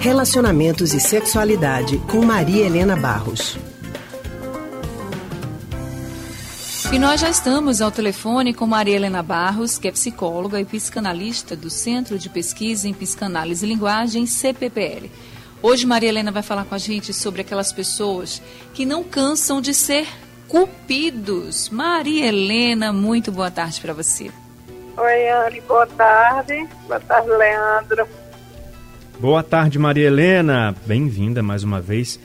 [0.00, 3.58] Relacionamentos e Sexualidade com Maria Helena Barros.
[6.92, 11.56] E nós já estamos ao telefone com Maria Helena Barros, que é psicóloga e psicanalista
[11.56, 15.10] do Centro de Pesquisa em Psicanálise e Linguagem, CPPL.
[15.60, 18.40] Hoje Maria Helena vai falar com a gente sobre aquelas pessoas
[18.72, 20.06] que não cansam de ser
[20.46, 21.70] cupidos.
[21.70, 24.30] Maria Helena, muito boa tarde para você.
[24.96, 26.68] Oi, Anne, boa tarde.
[26.86, 28.27] Boa tarde, Leandro.
[29.20, 30.76] Boa tarde, Maria Helena.
[30.86, 32.20] Bem-vinda mais uma vez.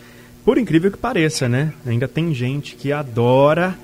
[0.45, 1.73] Por incrível que pareça, né?
[1.87, 3.75] Ainda tem gente que adora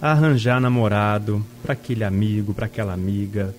[0.00, 3.54] arranjar namorado para aquele amigo, para aquela amiga,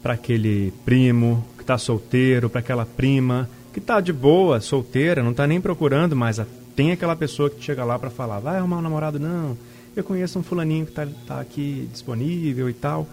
[0.00, 5.32] para aquele primo que está solteiro, para aquela prima que está de boa, solteira, não
[5.32, 6.40] está nem procurando, mas
[6.76, 9.18] tem aquela pessoa que chega lá para falar: vai arrumar um namorado?
[9.18, 9.58] Não,
[9.96, 13.04] eu conheço um fulaninho que está tá aqui disponível e tal.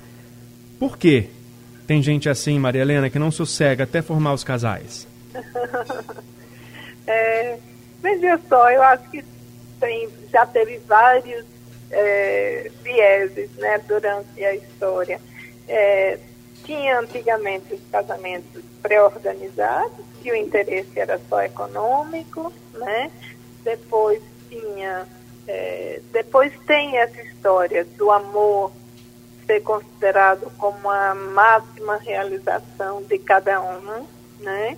[0.77, 1.30] Por quê?
[1.89, 5.07] Tem gente assim, Maria Helena, que não sossega até formar os casais.
[7.07, 7.57] é,
[7.99, 9.26] veja só, eu acho que
[9.79, 11.43] tem, já teve vários
[11.90, 15.20] é, vieses né, durante a história.
[15.68, 16.20] É,
[16.63, 23.09] tinha antigamente os casamentos pré-organizados, que o interesse era só econômico, né?
[23.63, 25.07] Depois tinha,
[25.48, 28.71] é, depois tem essa história do amor
[29.50, 34.05] ser considerado como a máxima realização de cada um,
[34.40, 34.78] né?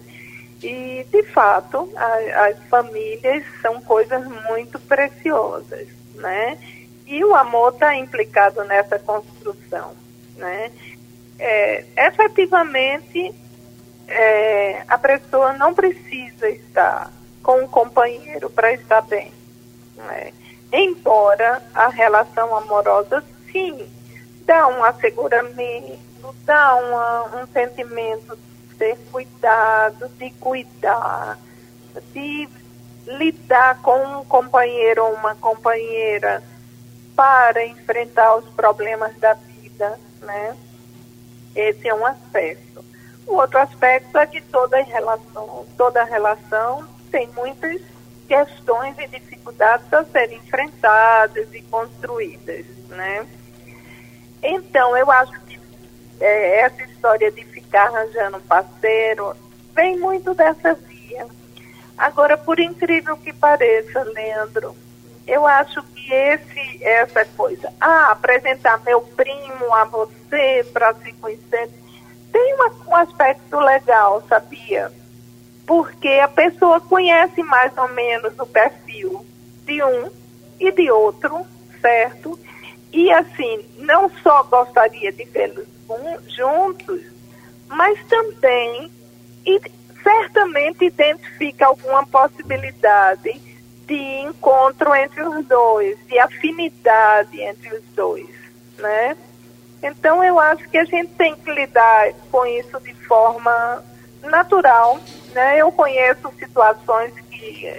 [0.64, 6.58] E, de fato, a, as famílias são coisas muito preciosas, né?
[7.06, 9.94] E o amor está implicado nessa construção,
[10.38, 10.72] né?
[11.38, 13.36] É, efetivamente,
[14.08, 17.12] é, a pessoa não precisa estar
[17.44, 19.34] com um companheiro para estar bem.
[19.98, 20.32] Né?
[20.72, 23.90] Embora a relação amorosa, sim,
[24.52, 31.40] dá um asseguramento, dá uma, um sentimento de ser cuidado, de cuidar,
[32.12, 32.50] de
[33.08, 36.44] lidar com um companheiro ou uma companheira
[37.16, 40.58] para enfrentar os problemas da vida, né?
[41.56, 42.84] Esse é um aspecto.
[43.25, 47.81] O outro aspecto é que toda relação, toda relação tem muitas
[48.28, 53.25] questões e dificuldades a serem enfrentadas e construídas, né?
[54.44, 55.59] Então, eu acho que
[56.19, 59.35] é, essa história de ficar arranjando parceiro
[59.74, 61.28] vem muito dessa via.
[61.97, 64.75] Agora, por incrível que pareça, Leandro,
[65.28, 71.69] eu acho que esse, essa coisa, ah, apresentar meu primo a você para se conhecer,
[72.31, 74.91] tem uma, um aspecto legal, sabia?
[75.66, 79.25] Porque a pessoa conhece mais ou menos o perfil
[79.66, 80.09] de um
[80.59, 81.46] e de outro,
[81.81, 82.40] certo?
[82.91, 85.68] E assim, não só gostaria de vê-los
[86.28, 87.02] juntos,
[87.68, 88.91] mas também
[89.46, 89.62] e
[90.03, 93.41] certamente identifica alguma possibilidade
[93.88, 98.30] de encontro entre os dois, de afinidade entre os dois,
[98.78, 99.18] né?
[99.81, 103.84] Então eu acho que a gente tem que lidar com isso de forma
[104.24, 105.00] natural,
[105.34, 105.57] né?
[105.57, 107.13] Eu conheço situações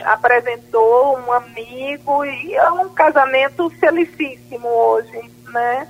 [0.04, 5.88] apresentou um amigo e é um casamento felicíssimo hoje, né?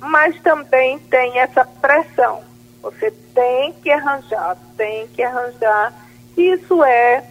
[0.00, 2.42] Mas também tem essa pressão.
[2.82, 5.92] Você tem que arranjar, tem que arranjar.
[6.36, 7.24] Isso é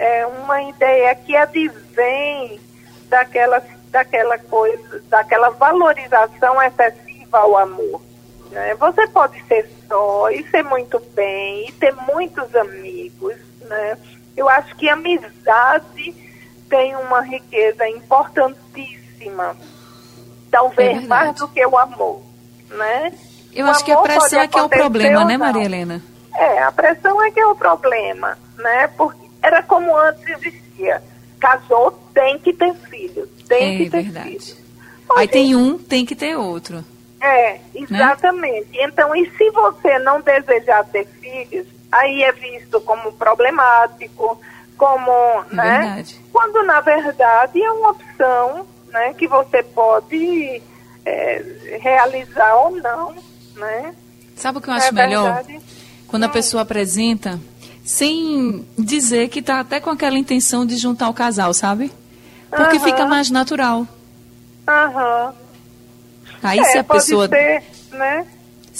[0.00, 2.58] é uma ideia que advém
[3.10, 8.00] daquela, daquela coisa, daquela valorização excessiva ao amor.
[8.50, 8.74] Né?
[8.76, 13.36] Você pode ser só e ser muito bem, e ter muitos amigos.
[13.60, 13.98] Né?
[14.40, 16.14] Eu acho que a amizade
[16.66, 19.54] tem uma riqueza importantíssima,
[20.50, 22.22] talvez é mais do que o amor.
[22.70, 23.12] Né?
[23.52, 26.02] Eu o acho que a pressão é que é o problema, né, Maria Helena?
[26.34, 28.86] É, a pressão é que é o problema, né?
[28.96, 31.02] Porque era como antes existia.
[31.38, 33.28] Casou, tem que ter filhos.
[33.46, 34.28] Tem é, que ter verdade.
[34.30, 34.56] filhos.
[35.18, 36.82] Aí tem um, tem que ter outro.
[37.20, 37.60] É, né?
[37.74, 38.70] exatamente.
[38.70, 38.84] Né?
[38.84, 44.40] Então, e se você não desejar ter filhos, aí é visto como problemático,
[44.76, 45.10] como,
[45.50, 45.78] é né?
[45.78, 46.20] Verdade.
[46.32, 50.62] Quando na verdade é uma opção, né, que você pode
[51.04, 53.14] é, realizar ou não,
[53.56, 53.94] né?
[54.36, 55.44] Sabe o que eu acho é melhor?
[56.06, 56.32] Quando a hum.
[56.32, 57.38] pessoa apresenta
[57.84, 61.92] sem dizer que tá até com aquela intenção de juntar o casal, sabe?
[62.48, 62.84] Porque uhum.
[62.84, 63.86] fica mais natural.
[64.66, 65.34] Aham.
[66.42, 67.28] Aí é, se a pessoa.
[67.28, 67.62] Ser,
[67.92, 68.26] né?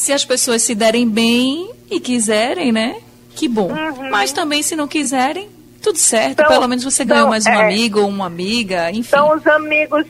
[0.01, 2.97] Se as pessoas se derem bem e quiserem, né?
[3.37, 3.71] Que bom.
[3.71, 4.09] Uhum.
[4.09, 5.51] Mas também se não quiserem,
[5.83, 6.41] tudo certo.
[6.41, 9.11] Então, Pelo menos você ganhou então, mais um é, amigo ou uma amiga, enfim.
[9.11, 10.07] São os amigos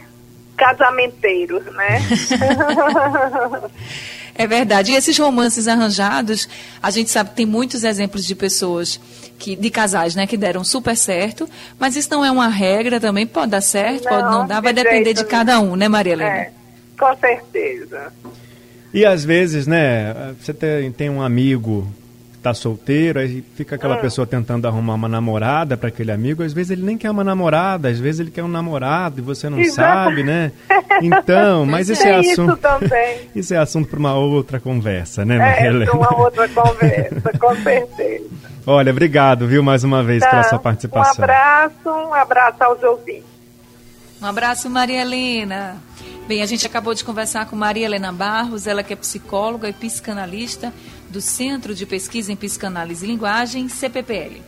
[0.57, 1.99] casamenteiros, né?
[4.33, 4.93] É verdade.
[4.93, 6.49] E esses romances arranjados,
[6.81, 8.99] a gente sabe que tem muitos exemplos de pessoas
[9.39, 13.27] que, de casais, né, que deram super certo, mas isso não é uma regra também,
[13.27, 16.15] pode dar certo, não, pode não dar, vai de depender de cada um, né, Maria
[16.15, 16.31] Helena?
[16.31, 16.53] É,
[16.99, 18.11] com certeza.
[18.93, 21.87] E às vezes, né, você tem, tem um amigo
[22.43, 24.01] tá solteiro, aí fica aquela hum.
[24.01, 27.89] pessoa tentando arrumar uma namorada para aquele amigo, às vezes ele nem quer uma namorada,
[27.89, 30.09] às vezes ele quer um namorado e você não Exato.
[30.09, 30.51] sabe, né?
[31.03, 32.59] Então, mas esse é assunto.
[32.83, 37.55] Isso, isso é assunto para uma outra conversa, né, Maria É, uma outra conversa, com
[37.63, 38.25] certeza.
[38.67, 40.31] Olha, obrigado, viu, mais uma vez tá.
[40.31, 41.21] pela sua participação.
[41.21, 43.25] Um abraço, um abraço aos ouvintes.
[44.23, 45.77] Um abraço, Maria Helena.
[46.31, 49.73] Bem, a gente acabou de conversar com Maria Helena Barros, ela que é psicóloga e
[49.73, 50.73] psicanalista
[51.09, 54.41] do Centro de Pesquisa em Psicanálise e Linguagem, CPPL.